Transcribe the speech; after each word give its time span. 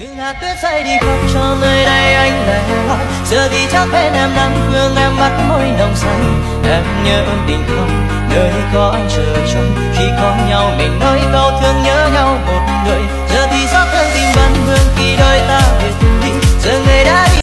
từng 0.00 0.16
hạt 0.16 0.32
tuyết 0.40 0.56
rơi 0.62 0.82
đi 0.82 0.90
khắp 1.00 1.18
cho 1.34 1.56
nơi 1.60 1.84
đây 1.84 2.14
anh 2.14 2.46
lẻ 2.46 2.62
loi 2.88 2.98
giờ 3.24 3.48
thì 3.50 3.66
chắc 3.72 3.86
bên 3.92 4.12
em 4.12 4.30
nắng 4.36 4.56
phương 4.66 4.96
em 4.96 5.16
mắt 5.16 5.30
môi 5.48 5.64
nồng 5.78 5.96
say. 5.96 6.18
Em 6.70 6.84
nhớ 7.04 7.24
tình 7.46 7.64
không, 7.68 8.08
nơi 8.34 8.52
có 8.74 8.90
anh 8.90 9.08
chờ 9.16 9.46
trông. 9.54 9.74
Khi 9.96 10.04
có 10.20 10.36
nhau 10.48 10.72
mình 10.78 10.98
nói 11.00 11.20
có 11.32 11.39